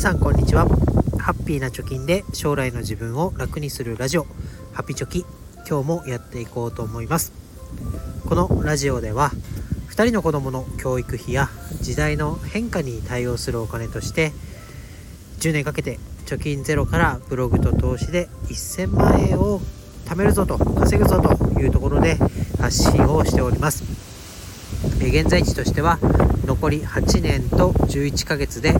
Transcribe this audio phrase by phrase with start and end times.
[0.00, 0.66] 皆さんこんにちは。
[1.18, 4.26] ハッピーな貯金で将来の自分を楽にするラジオ。
[4.72, 5.26] ハピチョキ。
[5.68, 7.32] 今日もやっていこうと思います。
[8.26, 9.30] このラジオでは
[9.90, 11.50] 2人の子供の教育費や
[11.82, 14.32] 時代の変化に対応するお金として
[15.40, 19.60] 10年かけて貯金ゼロからブログと投資で1000万円を
[20.06, 22.16] 貯めるぞと稼ぐぞというところで
[22.58, 23.84] 発信をしております。
[24.98, 25.98] 現在地としては
[26.46, 28.74] 残り8年と11ヶ月で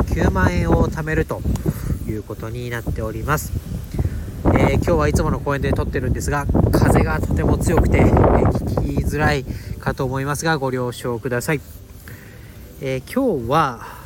[0.00, 1.40] 9万円を貯めると
[2.06, 3.52] いうことになっております、
[4.46, 8.08] えー、今日はいつもの公園で撮ってるんですが風がとても強くて、えー、
[8.50, 9.44] 聞きづらい
[9.80, 11.60] かと思いますがご了承ください、
[12.80, 14.02] えー、今日は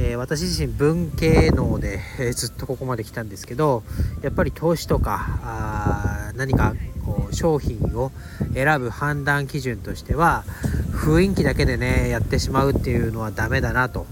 [0.00, 3.82] え、私自身文系能で、え、ずっとここまで来たんですけど
[4.22, 6.74] やっぱり投資とかあ何か
[7.04, 8.12] こう商品を
[8.54, 10.44] 選ぶ判断基準としては
[10.92, 14.06] 雰囲気だけでねやってしまうっていうのはダメだなと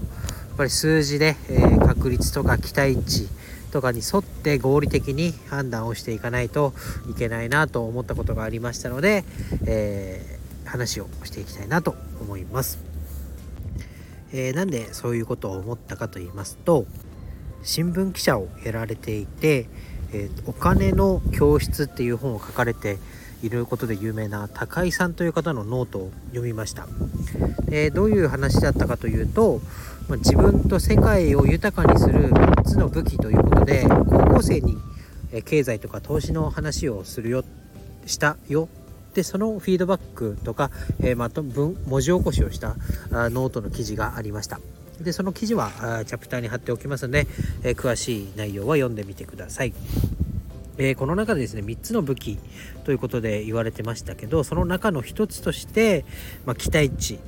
[0.57, 3.27] ぱり数字で、えー、確率とか期待値
[3.71, 6.73] とかに沿って合理的に判断をしていかないと
[7.09, 9.23] いけないなと思ったことがありましたので、
[9.65, 12.79] え話をしていきたいなと思います。
[14.33, 16.85] えー、なんでそういうことを思ったかと言いますと
[17.63, 19.69] 新聞記者をやられていて、
[20.11, 22.97] えー、お金の教室っていう本を書かれて
[23.41, 26.87] いることで有名な高井さんという方のノートを読みました、
[27.71, 29.61] えー、どういう話だったかというと、
[30.09, 34.77] まあ、自分と世界を豊かにする3つの武器ということで高校生に
[35.43, 37.43] 経済とか投資の話をするよ
[38.05, 38.69] したよ。
[39.13, 42.75] でそのフィードバックとか、えー、まと文文字起こしをした
[43.11, 44.59] あノートの記事がありました。
[45.01, 47.27] でその記事はあチャプターに貼っておきますので、
[47.63, 49.73] えー、詳しい内容は読んでみてください。
[50.77, 52.39] えー、この中でですね3つの武器
[52.85, 56.05] ということで言われてましたけどその中の1つとして、
[56.45, 57.19] まあ、期待値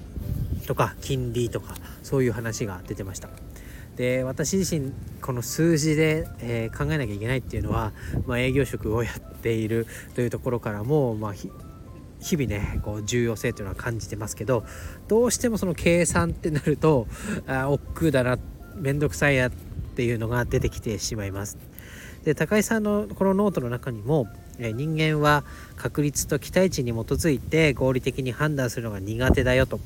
[0.70, 3.28] とか金利とかそういう話が出てました
[3.96, 7.92] で私自身この数字で、えー、考えなきゃいけないっていうのは、
[8.28, 14.64] まあ、営業職をやっているというところからも、まあ、日々ねこう重要性というのは感じてますけど
[15.08, 17.08] どうしてもその計算ってなると
[17.48, 18.38] あ億劫だな
[18.76, 19.52] 面倒くさいやっ
[19.96, 21.58] ていうのが出てきてしまいます。
[22.26, 24.28] で高井さんのこのノートの中にも
[24.60, 25.44] 人間は
[25.78, 29.80] 確率と期待値に基づいて合理的に判断するのが苦手だよと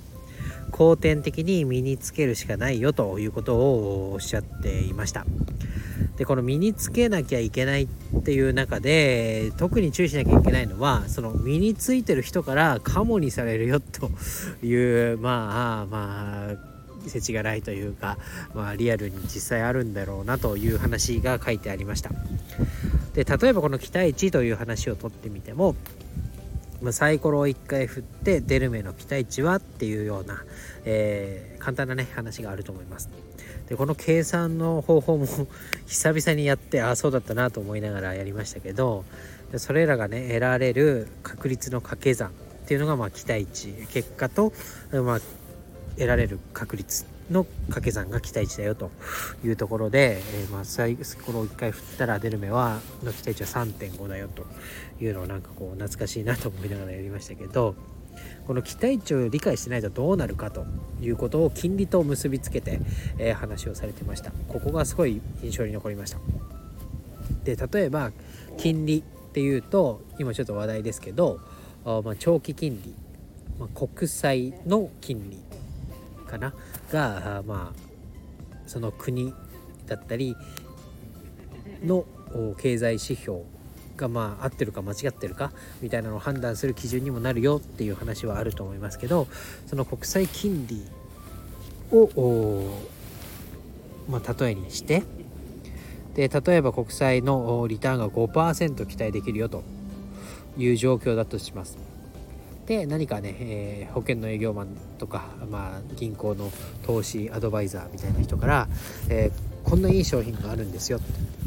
[0.74, 5.26] 後天的に身につけるしかないよということをおっしゃっていました。
[6.18, 14.12] でこの身につけなきゃいけないっていう中で特に注意しなきゃいけないのはその身についてる人からカモにされるよと
[14.66, 18.18] いうまあまあ世知辛いというか、
[18.54, 22.12] まあ、リアルに実際あるんだろうなという話が書いてありました
[23.14, 25.76] で例えばこの期待値という話をとってみても
[26.84, 30.44] まサイコロを1回振って出る目の期待値はっていうような、
[30.86, 33.10] えー、簡単なね話があると思います。
[33.70, 35.26] でこの計算の方法も
[35.88, 39.06] 久々にやってああそうだったなと思いながらやりましたけど
[39.58, 42.32] それらがね得られる確率の掛け算っ
[42.68, 44.52] ていうのがまあ期待値結果と、
[44.92, 45.20] まあ、
[45.96, 48.92] 得られる確率の掛け算が期待値だよと
[49.44, 54.46] いうところで、えー、まあサイコロを1回振ったら出る目はの期待値は3.5だよと
[55.04, 57.76] いうのをなんかこう懐かしいなと思いながらやりましたけど
[58.46, 60.66] この期待値を理解してないとどうなるかと
[61.02, 62.80] いうことを金利と結びつけて、
[63.18, 64.32] えー、話をされてました。
[64.50, 66.20] ここがすごい印象に残りました。
[67.44, 68.12] で例えば
[68.58, 69.04] 金利っ
[69.34, 71.40] ていうと今ちょっと話題ですけど
[71.86, 72.94] あ、まあ、長期金利、
[73.60, 75.40] まあ、国債の金利
[76.34, 76.54] かな？
[76.92, 77.80] がまあ
[78.66, 79.34] その国
[79.88, 80.36] だったり
[81.86, 82.06] の
[82.58, 83.42] 経済指標
[83.98, 85.52] がまあ合ってるか間違ってるか
[85.82, 89.28] みたいなのを判断する基準にもなるよっていう話はあると思いますけど
[89.68, 90.84] その国際金利
[91.92, 92.72] を
[94.10, 95.04] まあ、例えにして
[96.16, 99.64] で例えば国債のリターンが5%期待できるよと
[100.58, 101.93] いう状況だとします。
[102.66, 104.68] で何かね、えー、保険の営業マン
[104.98, 106.52] とか、まあ、銀行の
[106.86, 108.68] 投資アドバイザーみたいな人から、
[109.10, 111.00] えー、こんないい商品があるんですよ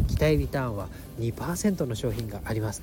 [0.08, 0.88] 期待リターンは
[1.18, 2.82] 2%の商品があります。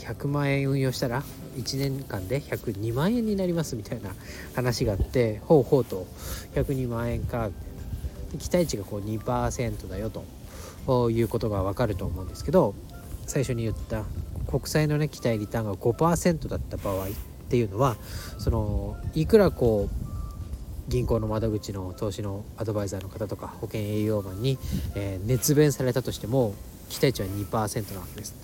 [0.00, 1.22] 100万円運用したら
[1.56, 4.10] 1年間で102万円になりますみたいな
[4.54, 6.06] 話があってほうほうと。
[6.54, 7.50] 102万円か。
[8.38, 10.24] 期待値がこう2%だよと。
[11.10, 12.74] いうことがわかると思うんですけど
[13.26, 14.04] 最初に言った
[14.46, 17.06] 国債のね期待リターンが5%だった場合
[17.44, 17.96] っていうのは
[18.38, 20.04] そのいくらこう
[20.88, 24.58] 銀行の窓口の投資のアドバイザーの方とか保険営業マンに、
[24.94, 26.54] えー、熱弁されたとしても
[26.88, 28.34] 期待値は2%なわけです。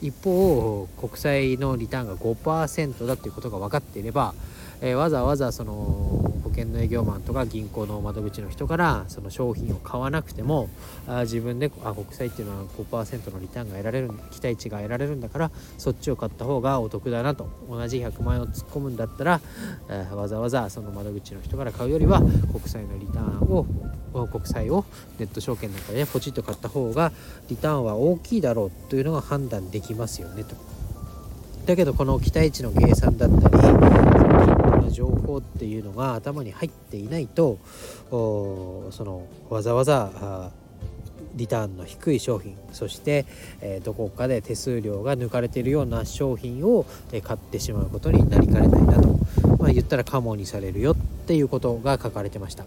[0.00, 4.32] 一方国債のリターンが5%だっていうことが分かっていれば、
[4.80, 6.17] えー、わざわざその
[6.58, 10.68] 保険険の営業マンとか銀行の窓口の人からその商品を買わなくても
[11.06, 19.40] あ自分であ国債っていうのは5%のリターンが得られる期待値が得られるんだからそっちを買った方がお得だなと同じ100万円を突っ込むんだったら、
[19.88, 23.66] えー、わざわざその窓口の人から買うよりは国債のリターンを
[24.28, 24.84] 国債を
[25.18, 27.12] ネット証券なんかで、ポチッと買った方が
[27.48, 30.56] リターンは大きいだろうというのが判断できますよねと。
[31.66, 34.07] だけどこの期待値の計算だったり
[34.90, 37.58] 情報っていうのが頭に入っていないと
[38.10, 40.50] そのわざわざ
[41.34, 43.24] リターンの低い商品そして、
[43.60, 49.08] えー、どこかで手数料が抜かれているような商品を、えー、買ってしまうことになりかねないなと、
[49.58, 50.96] まあ、言ったらカモにされるよっ
[51.26, 52.64] ていうことが書かれてました。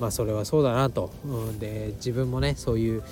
[0.00, 3.02] まあそれはそうだなと、うん、で自分もねそういう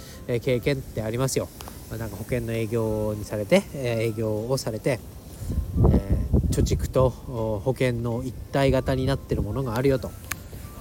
[0.40, 1.48] 経験ってありますよ、
[1.90, 5.00] まあ、なんか保険の営業にされて営業をされて、
[6.56, 10.10] 貯蓄と保険の一体型になってるものがあるよと。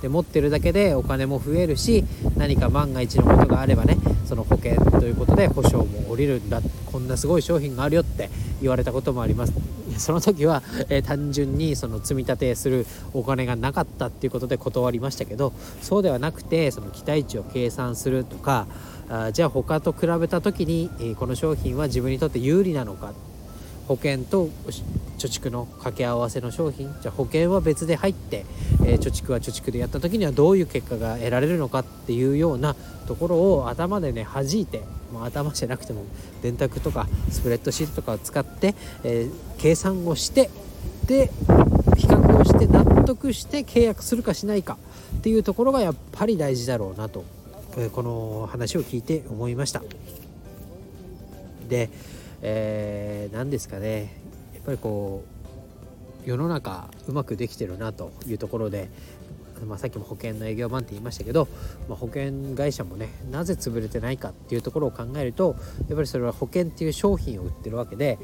[0.01, 2.03] で持ってるだけでお金も増えるし
[2.35, 6.61] 何か万が一のことがあればねその保険ということで保証も下りるんだ。
[6.91, 8.29] こんなすごい商品があるよって
[8.61, 9.53] 言われたこともあります。
[9.97, 18.67] その時は、えー、単純にその積み立てするお金がなかったっていうことで断りましたけどそうではなくてその期待値を計算するとか
[19.09, 23.13] あじゃあ他と比べた時に、えー、この商品は自分にとって有利なのか
[23.87, 24.49] 保険と
[25.17, 28.45] 貯蓄の掛け合わせの商品じゃあ保険は別で入って、
[28.83, 32.75] えー、貯蓄は貯蓄でやった時にはどういう結果が得られるのかっていうような
[33.07, 34.81] ところを頭でね弾いて、
[35.13, 36.05] まあ、頭じゃなくても
[36.41, 40.49] 電卓とかスプレッドシートとかを使って、えー、計算をして
[41.05, 41.31] で
[41.97, 44.77] 比較をして納得して契約するかしないか
[45.17, 47.23] っていうところがやっぱり大事だろうなと、
[47.77, 49.81] えー、この話を聞いて思いました。
[51.69, 51.89] で
[52.41, 54.13] えー、何ですかね。
[54.53, 55.23] やっぱりこ
[56.25, 58.89] う世の中うまくできてるなというところで、
[59.67, 61.47] まあ、さっきも保険の営業マンって言いましたけど、
[61.87, 65.55] まあ、保険会社もねなぜ潰れてないかっていうところを考えると
[65.87, 68.17] やっぱりそれは保険っていう商品を売ってるわけで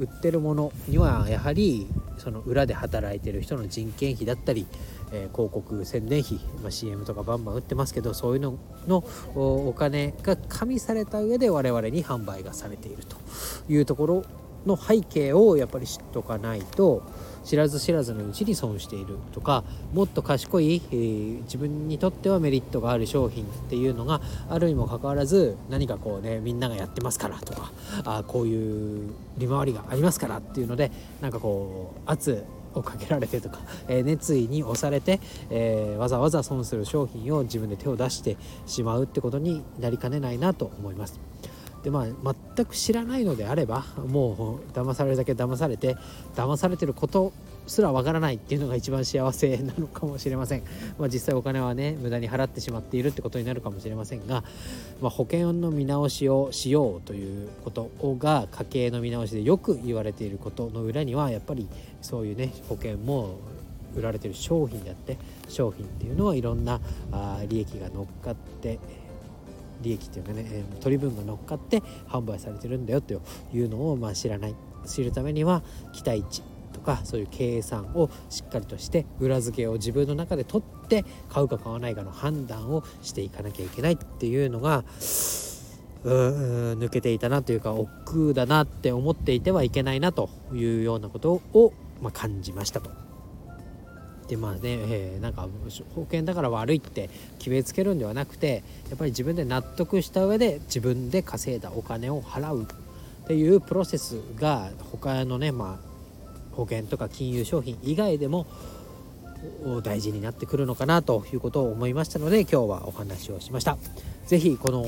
[0.00, 1.86] 売ってるものにはやはり
[2.16, 4.66] その裏で働いてる人の人件費だったり、
[5.12, 8.58] えー、広告宣伝費、まあ、CM とかバンバン売ってますけどそういうの
[8.88, 9.04] の
[9.34, 13.16] お金が加味された上で我々に販売がされていると
[13.68, 14.24] いうところ
[14.66, 17.02] の背景をやっぱり知っとかないと
[17.44, 27.72] 知らず知らずのうちに損しているとかもっと賢い、えー、自分にとってはメリットがある商品っていうのがあるにもかかわらず何かこうねみんながやってますからとか
[28.04, 33.58] あこういう利回りがありますからっていうのでなんかこう圧をかけられてとか、
[33.88, 35.20] えー、熱意に押されて、
[35.50, 38.36] えー、わざわざ損する商品を自分で手を出して
[38.66, 41.20] しまうってことになりかねないなと思います。
[41.82, 45.96] でまあ全く知らないのであればもう騙されるだけ騙されて
[46.34, 47.32] 騙されてること
[47.66, 50.62] すらわからないっていうのが一番幸せなのかもしれません、
[50.98, 54.42] まあ、実際お金はね無駄に払ってしまっているってことになるかもしれませんが、
[55.00, 61.68] まあ、保険の見直しをしようということが家計の見直しでよく言われていることの裏にはやっぱり
[62.02, 63.38] そういうね保険も
[63.94, 65.16] 売られてる商品であって
[65.48, 66.80] 商品っていうのはいろんな
[67.12, 68.78] あ利益が乗っかって
[69.80, 74.54] 利益っていうかね、え取り分が乗っかって販売されてるんだよというのをまあ知らない
[74.86, 75.62] 知るためには
[75.92, 76.42] 期待値
[76.72, 84.84] とかそういう計算をしっかりとして裏付けを自分の中で取って買うか買わないかの判断をしていかなきゃいけないっていうのが
[86.02, 93.09] うん抜けていたなというか億劫だなって思っていてはいけないなというようなことを、まあ、感じましたと。
[94.30, 95.48] でまあね、えー、なんか
[95.96, 97.10] 保険だから悪いって
[97.40, 108.46] 決めつけるんではなくてやっぱり自分で納得した上で自分で稼いだお金を払うっていうプロセスが他のねまあ保険とか金融商品以外でも
[109.82, 113.78] 大事になってくるのかなということを思いましたので今日はお話をしました。
[114.26, 114.82] 是非この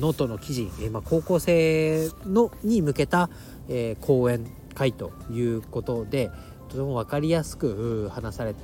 [0.00, 3.30] ノートの記事、えー、まあ、高校生のに向けた、
[3.68, 4.44] えー、講演
[4.74, 6.28] 会ということで
[6.70, 8.54] とても分かりやすく話され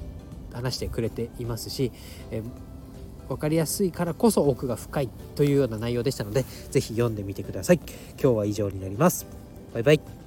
[0.57, 1.93] 話してくれていますし、
[2.31, 7.81] えー、分かりやすいからこそ奥が深いというような内容でしたので是非読んでみてください。
[8.21, 9.27] 今日は以上になります。
[9.73, 10.25] バイバイ。